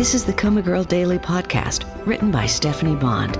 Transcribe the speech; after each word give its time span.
This 0.00 0.14
is 0.14 0.24
the 0.24 0.32
Coma 0.32 0.62
Girl 0.62 0.82
Daily 0.82 1.18
Podcast, 1.18 1.84
written 2.06 2.30
by 2.30 2.46
Stephanie 2.46 2.96
Bond. 2.96 3.34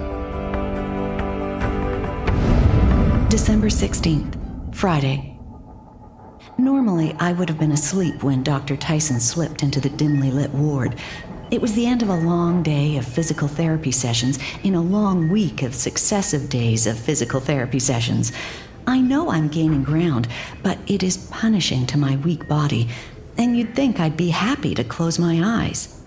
December 3.30 3.68
16th, 3.68 4.76
Friday. 4.76 5.38
Normally, 6.58 7.16
I 7.18 7.32
would 7.32 7.48
have 7.48 7.58
been 7.58 7.72
asleep 7.72 8.22
when 8.22 8.42
Dr. 8.42 8.76
Tyson 8.76 9.20
slipped 9.20 9.62
into 9.62 9.80
the 9.80 9.88
dimly 9.88 10.30
lit 10.30 10.50
ward. 10.50 10.96
It 11.50 11.62
was 11.62 11.72
the 11.72 11.86
end 11.86 12.02
of 12.02 12.10
a 12.10 12.14
long 12.14 12.62
day 12.62 12.98
of 12.98 13.06
physical 13.06 13.48
therapy 13.48 13.90
sessions 13.90 14.38
in 14.62 14.74
a 14.74 14.82
long 14.82 15.30
week 15.30 15.62
of 15.62 15.74
successive 15.74 16.50
days 16.50 16.86
of 16.86 16.98
physical 16.98 17.40
therapy 17.40 17.78
sessions. 17.78 18.32
I 18.86 19.00
know 19.00 19.30
I'm 19.30 19.48
gaining 19.48 19.82
ground, 19.82 20.28
but 20.62 20.76
it 20.86 21.02
is 21.02 21.26
punishing 21.30 21.86
to 21.86 21.96
my 21.96 22.16
weak 22.16 22.46
body, 22.48 22.90
and 23.38 23.56
you'd 23.56 23.74
think 23.74 23.98
I'd 23.98 24.18
be 24.18 24.28
happy 24.28 24.74
to 24.74 24.84
close 24.84 25.18
my 25.18 25.40
eyes. 25.42 25.99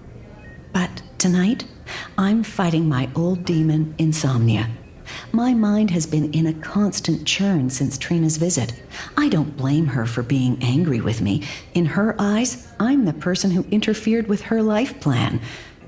But 0.74 1.04
tonight, 1.20 1.66
I'm 2.18 2.44
fighting 2.44 2.90
my 2.90 3.10
old 3.16 3.46
demon, 3.46 3.94
insomnia. 3.98 4.70
My 5.32 5.54
mind 5.54 5.92
has 5.92 6.06
been 6.06 6.34
in 6.34 6.48
a 6.48 6.54
constant 6.54 7.28
churn 7.28 7.70
since 7.70 7.98
Trina's 7.98 8.38
visit. 8.38 8.74
I 9.16 9.30
don't 9.30 9.56
blame 9.56 9.88
her 9.88 10.06
for 10.06 10.24
being 10.24 10.58
angry 10.62 11.02
with 11.02 11.22
me. 11.22 11.44
In 11.74 11.86
her 11.86 12.16
eyes, 12.20 12.74
I'm 12.80 13.06
the 13.06 13.14
person 13.14 13.52
who 13.52 13.66
interfered 13.70 14.28
with 14.28 14.42
her 14.42 14.62
life 14.62 15.00
plan. 15.00 15.40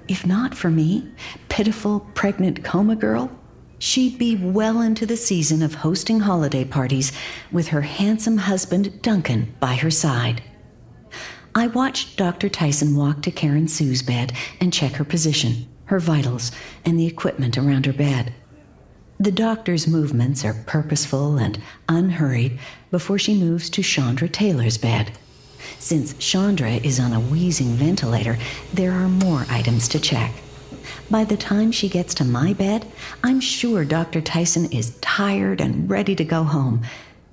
If 0.08 0.26
not 0.26 0.56
for 0.56 0.70
me, 0.70 1.10
pitiful, 1.50 2.02
pregnant 2.14 2.64
coma 2.64 2.96
girl, 2.96 3.32
she'd 3.80 4.20
be 4.20 4.36
well 4.36 4.82
into 4.82 5.06
the 5.06 5.18
season 5.18 5.64
of 5.64 5.76
hosting 5.76 6.20
holiday 6.20 6.64
parties 6.64 7.12
with 7.52 7.70
her 7.70 7.82
handsome 7.82 8.38
husband, 8.38 9.02
Duncan, 9.02 9.56
by 9.60 9.76
her 9.76 9.92
side. 9.92 10.44
I 11.58 11.68
watched 11.68 12.18
Dr. 12.18 12.50
Tyson 12.50 12.98
walk 12.98 13.22
to 13.22 13.32
Karen 13.32 13.70
Sue's 13.70 14.02
bed 14.02 14.34
and 14.60 14.74
check 14.74 14.92
her 14.94 15.06
position, 15.06 15.66
her 15.86 16.02
vitals, 16.02 16.52
and 16.84 17.00
the 17.00 17.06
equipment 17.06 17.58
around 17.58 17.86
her 17.86 17.94
bed. 17.94 18.34
The 19.22 19.32
doctor's 19.32 19.88
movements 19.88 20.44
are 20.44 20.66
purposeful 20.68 21.38
and 21.38 21.58
unhurried 21.88 22.60
before 22.92 23.18
she 23.18 23.40
moves 23.40 23.70
to 23.70 23.82
Chandra 23.82 24.28
Taylor's 24.28 24.78
bed. 24.78 25.14
Since 25.80 26.16
Chandra 26.16 26.72
is 26.72 27.00
on 27.00 27.14
a 27.14 27.22
wheezing 27.22 27.76
ventilator, 27.76 28.38
there 28.74 28.92
are 28.92 29.08
more 29.08 29.46
items 29.50 29.88
to 29.90 30.00
check. 30.00 30.34
By 31.10 31.24
the 31.24 31.38
time 31.38 31.72
she 31.72 31.88
gets 31.88 32.14
to 32.16 32.26
my 32.26 32.52
bed, 32.52 32.86
I'm 33.24 33.40
sure 33.40 33.86
Dr. 33.86 34.20
Tyson 34.20 34.70
is 34.74 34.98
tired 35.00 35.62
and 35.62 35.90
ready 35.90 36.16
to 36.18 36.26
go 36.26 36.44
home, 36.44 36.82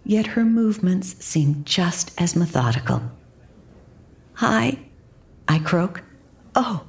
yet 0.04 0.28
her 0.28 0.44
movements 0.44 1.16
seem 1.24 1.64
just 1.64 2.12
as 2.20 2.36
methodical. 2.36 3.02
Hi, 4.34 4.78
I 5.46 5.58
croak. 5.58 6.02
Oh, 6.54 6.84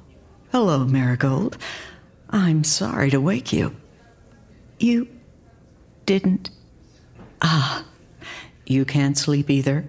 hello, 0.50 0.84
Marigold. 0.84 1.56
I'm 2.30 2.64
sorry 2.64 3.10
to 3.10 3.20
wake 3.20 3.52
you. 3.52 3.76
You 4.78 5.08
didn't. 6.06 6.50
Ah, 7.42 7.84
you 8.66 8.84
can't 8.84 9.16
sleep 9.16 9.50
either? 9.50 9.88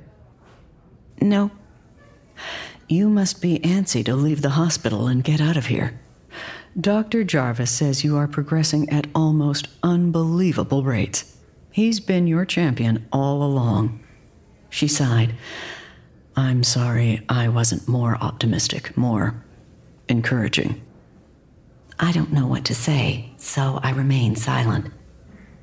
No. 1.21 1.51
You 2.87 3.09
must 3.09 3.41
be 3.41 3.59
antsy 3.59 4.05
to 4.05 4.15
leave 4.15 4.41
the 4.41 4.51
hospital 4.51 5.07
and 5.07 5.23
get 5.23 5.41
out 5.41 5.57
of 5.57 5.67
here. 5.67 5.99
Dr. 6.79 7.23
Jarvis 7.23 7.71
says 7.71 8.03
you 8.03 8.17
are 8.17 8.27
progressing 8.27 8.89
at 8.89 9.07
almost 9.15 9.69
unbelievable 9.81 10.83
rates. 10.83 11.37
He's 11.71 11.99
been 11.99 12.27
your 12.27 12.45
champion 12.45 13.07
all 13.11 13.41
along. 13.41 14.03
She 14.69 14.87
sighed. 14.87 15.35
I'm 16.37 16.63
sorry 16.63 17.23
I 17.29 17.47
wasn't 17.47 17.87
more 17.87 18.17
optimistic, 18.17 18.97
more 18.97 19.41
encouraging. 20.09 20.81
I 21.97 22.11
don't 22.11 22.33
know 22.33 22.45
what 22.45 22.65
to 22.65 22.75
say, 22.75 23.31
so 23.37 23.79
I 23.81 23.91
remain 23.91 24.35
silent. 24.35 24.91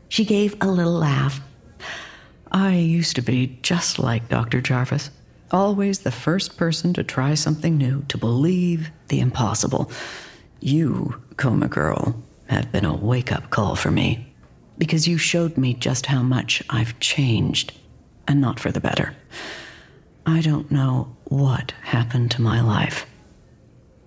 She 0.09 0.25
gave 0.25 0.57
a 0.63 0.67
little 0.67 0.93
laugh. 0.93 1.41
I 2.51 2.77
used 2.77 3.17
to 3.17 3.23
be 3.23 3.59
just 3.63 3.99
like 3.99 4.31
Dr. 4.31 4.63
Jarvis, 4.63 5.11
always 5.51 6.01
the 6.01 6.11
first 6.11 6.57
person 6.57 6.95
to 6.95 7.05
try 7.05 7.35
something 7.35 7.77
new, 7.77 8.05
to 8.09 8.17
believe 8.17 8.91
the 9.09 9.21
impossible. 9.21 9.91
You, 10.61 11.23
Coma 11.37 11.69
Girl, 11.69 12.23
have 12.47 12.73
been 12.73 12.87
a 12.87 12.95
wake 12.95 13.31
up 13.31 13.51
call 13.51 13.77
for 13.77 13.91
me, 13.91 14.35
because 14.79 15.07
you 15.07 15.19
showed 15.19 15.59
me 15.59 15.75
just 15.75 16.07
how 16.07 16.23
much 16.23 16.63
I've 16.71 16.99
changed, 16.99 17.73
and 18.27 18.41
not 18.41 18.59
for 18.59 18.73
the 18.73 18.81
better. 18.81 19.15
I 20.25 20.41
don't 20.41 20.71
know 20.71 21.17
what 21.25 21.73
happened 21.83 22.31
to 22.33 22.43
my 22.43 22.61
life. 22.61 23.07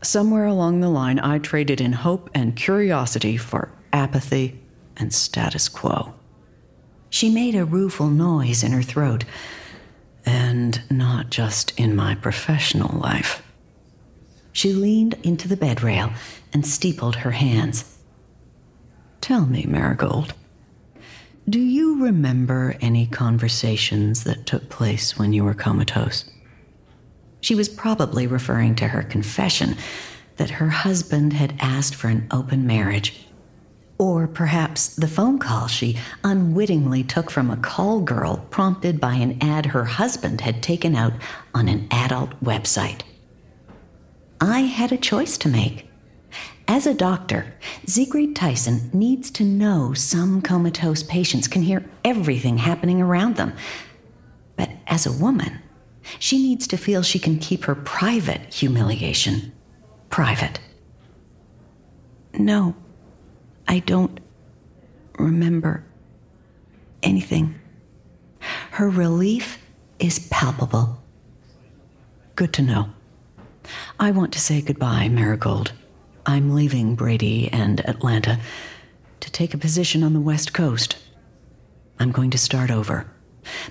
Somewhere 0.02 0.46
along 0.46 0.80
the 0.80 0.90
line, 0.90 1.20
I 1.20 1.40
traded 1.40 1.82
in 1.82 1.94
hope 1.94 2.30
and 2.34 2.56
curiosity 2.56 3.38
for 3.38 3.72
apathy 3.92 4.62
and 4.96 5.14
status 5.14 5.68
quo. 5.68 6.14
She 7.10 7.30
made 7.30 7.56
a 7.56 7.66
rueful 7.66 8.08
noise 8.08 8.64
in 8.64 8.72
her 8.72 8.82
throat, 8.82 9.26
and 10.26 10.82
not 10.90 11.30
just 11.30 11.78
in 11.80 11.96
my 11.96 12.16
professional 12.16 12.98
life. 13.00 13.42
She 14.52 14.74
leaned 14.74 15.16
into 15.24 15.48
the 15.48 15.58
bed 15.58 15.82
rail 15.82 16.12
and 16.54 16.66
steepled 16.66 17.18
her 17.18 17.32
hands. 17.32 17.98
Tell 19.22 19.46
me, 19.46 19.66
Marigold, 19.68 20.34
do 21.48 21.60
you 21.60 22.04
remember 22.04 22.76
any 22.82 23.06
conversations 23.06 24.24
that 24.24 24.48
took 24.48 24.70
place 24.70 25.18
when 25.18 25.32
you 25.32 25.44
were 25.44 25.54
comatose? 25.54 26.26
She 27.40 27.54
was 27.54 27.70
probably 27.70 28.26
referring 28.26 28.74
to 28.76 28.88
her 28.88 29.04
confession 29.04 29.78
that 30.38 30.50
her 30.50 30.70
husband 30.70 31.34
had 31.34 31.56
asked 31.60 31.94
for 31.94 32.08
an 32.08 32.28
open 32.32 32.66
marriage. 32.66 33.28
Or 34.00 34.28
perhaps 34.28 34.96
the 34.96 35.08
phone 35.08 35.38
call 35.38 35.68
she 35.68 35.98
unwittingly 36.24 37.04
took 37.04 37.30
from 37.30 37.52
a 37.52 37.58
call 37.58 38.02
girl 38.02 38.46
prompted 38.50 39.00
by 39.00 39.14
an 39.14 39.38
ad 39.40 39.68
her 39.68 39.86
husband 39.86 40.42
had 40.42 40.64
taken 40.64 40.96
out 40.96 41.14
on 41.54 41.68
an 41.68 41.88
adult 41.92 42.32
website. 42.44 43.02
I 44.42 44.62
had 44.62 44.92
a 44.92 44.98
choice 44.98 45.38
to 45.38 45.48
make. 45.48 45.85
As 46.68 46.88
a 46.88 46.94
doctor, 46.94 47.54
Siegfried 47.86 48.36
Tyson 48.36 48.90
needs 48.92 49.30
to 49.32 49.44
know 49.44 49.94
some 49.94 50.42
comatose 50.42 51.04
patients 51.04 51.48
can 51.48 51.62
hear 51.62 51.86
everything 52.04 52.58
happening 52.58 53.02
around 53.02 53.36
them. 53.36 53.54
But 54.56 54.72
as 54.88 55.06
a 55.06 55.12
woman, 55.12 55.60
she 56.20 56.38
needs 56.40 56.68
to 56.68 56.78
feel 56.78 57.04
she 57.04 57.20
can 57.20 57.40
keep 57.40 57.66
her 57.66 57.76
private 57.76 58.54
humiliation 58.54 59.52
private. 60.10 60.60
No, 62.34 62.76
I 63.68 63.80
don't 63.80 64.20
remember 65.18 65.84
anything. 67.04 67.56
Her 68.72 68.90
relief 68.90 69.60
is 70.00 70.28
palpable. 70.30 71.04
Good 72.36 72.54
to 72.54 72.62
know. 72.62 72.90
I 74.00 74.12
want 74.12 74.32
to 74.34 74.40
say 74.40 74.62
goodbye, 74.62 75.10
Marigold. 75.10 75.74
I'm 76.26 76.56
leaving 76.56 76.96
Brady 76.96 77.50
and 77.52 77.88
Atlanta 77.88 78.40
to 79.20 79.32
take 79.32 79.54
a 79.54 79.60
position 79.60 80.04
on 80.04 80.14
the 80.14 80.20
West 80.20 80.54
Coast. 80.54 80.98
I'm 82.00 82.12
going 82.12 82.32
to 82.32 82.38
start 82.38 82.72
over. 82.72 83.06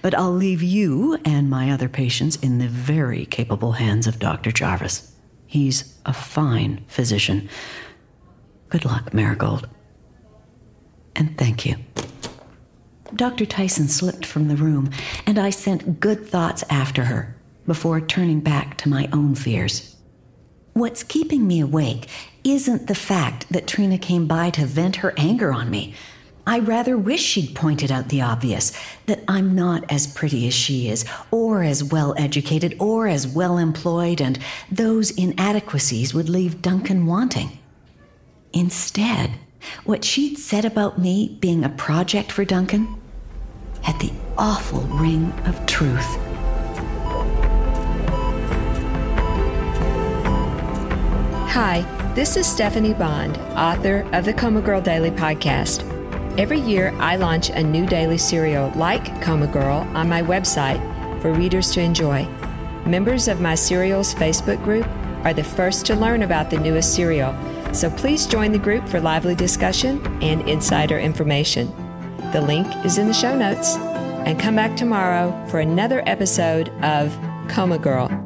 But 0.03 0.15
I'll 0.15 0.33
leave 0.33 0.63
you 0.63 1.19
and 1.25 1.51
my 1.51 1.71
other 1.71 1.89
patients 1.89 2.37
in 2.37 2.59
the 2.59 2.69
very 2.69 3.27
capable 3.27 3.73
hands 3.73 4.07
of 4.07 4.21
Dr. 4.21 4.53
Jarvis. 4.53 5.13
He's 5.47 5.99
a 6.07 6.13
fine 6.13 6.85
physician. 6.87 7.49
Good 8.69 8.85
luck, 8.85 9.13
Marigold. 9.13 9.69
And 11.17 11.37
thank 11.37 11.67
you. 11.67 11.77
Dr. 13.17 13.47
Tyson 13.47 13.89
slipped 13.89 14.27
from 14.27 14.49
the 14.49 14.57
room, 14.57 14.91
and 15.27 15.39
I 15.39 15.51
sent 15.51 16.01
good 16.01 16.27
thoughts 16.27 16.65
after 16.71 17.05
her 17.05 17.37
before 17.67 18.01
turning 18.01 18.41
back 18.41 18.77
to 18.79 18.89
my 18.89 19.09
own 19.13 19.35
fears. 19.35 19.97
What's 20.73 21.03
keeping 21.03 21.47
me 21.47 21.61
awake 21.61 22.09
isn't 22.45 22.87
the 22.87 22.95
fact 22.95 23.51
that 23.51 23.67
Trina 23.67 23.99
came 23.99 24.27
by 24.27 24.51
to 24.51 24.67
vent 24.67 24.97
her 24.97 25.15
anger 25.17 25.53
on 25.53 25.71
me. 25.71 25.95
I 26.47 26.59
rather 26.59 26.99
wish 26.99 27.23
she'd 27.23 27.55
pointed 27.55 27.91
out 27.91 28.11
the 28.11 28.21
obvious 28.21 28.79
that 29.07 29.25
I'm 29.27 29.55
not 29.55 29.91
as 29.91 30.07
pretty 30.07 30.47
as 30.47 30.53
she 30.53 30.89
is, 30.91 31.07
or 31.31 31.63
as 31.63 31.83
well 31.83 32.15
educated, 32.19 32.77
or 32.79 33.09
as 33.09 33.27
well 33.27 33.57
employed, 33.57 34.21
and 34.21 34.39
those 34.71 35.11
inadequacies 35.13 36.13
would 36.13 36.29
leave 36.29 36.61
Duncan 36.61 37.07
wanting. 37.07 37.59
Instead, 38.53 39.33
what 39.85 40.05
she'd 40.05 40.37
said 40.37 40.67
about 40.67 40.99
me 40.99 41.39
being 41.41 41.65
a 41.65 41.71
project 41.71 42.31
for 42.31 42.45
Duncan 42.45 42.95
had 43.81 43.99
the 44.01 44.13
awful 44.37 44.83
ring 44.83 45.33
of 45.47 45.65
truth. 45.65 46.19
Hi, 51.49 52.04
this 52.15 52.37
is 52.37 52.47
Stephanie 52.47 52.95
Bond, 52.95 53.37
author 53.57 54.09
of 54.13 54.25
the 54.25 54.33
Coma 54.33 54.61
Girl 54.61 54.81
Daily 54.81 55.11
Podcast. 55.11 55.83
Every 56.39 56.61
year, 56.61 56.95
I 57.01 57.17
launch 57.17 57.51
a 57.51 57.61
new 57.61 57.87
daily 57.87 58.19
serial 58.19 58.71
like 58.77 59.21
Coma 59.21 59.49
Girl 59.49 59.79
on 59.95 60.09
my 60.09 60.23
website 60.23 60.81
for 61.21 61.33
readers 61.33 61.73
to 61.73 61.81
enjoy. 61.81 62.25
Members 62.87 63.27
of 63.27 63.41
my 63.41 63.57
serial's 63.57 64.15
Facebook 64.15 64.63
group 64.63 64.87
are 65.25 65.35
the 65.35 65.43
first 65.43 65.87
to 65.87 65.97
learn 65.97 66.23
about 66.23 66.51
the 66.51 66.61
newest 66.61 66.95
serial, 66.95 67.35
so 67.73 67.91
please 67.91 68.29
join 68.29 68.53
the 68.53 68.59
group 68.61 68.89
for 68.89 69.01
lively 69.01 69.35
discussion 69.35 70.01
and 70.23 70.49
insider 70.49 71.01
information. 71.01 71.67
The 72.33 72.41
link 72.41 72.69
is 72.85 72.97
in 72.97 73.09
the 73.09 73.13
show 73.13 73.37
notes. 73.37 73.77
And 74.25 74.39
come 74.39 74.55
back 74.55 74.77
tomorrow 74.77 75.33
for 75.51 75.59
another 75.59 76.03
episode 76.07 76.69
of 76.83 77.13
Coma 77.49 77.77
Girl. 77.77 78.24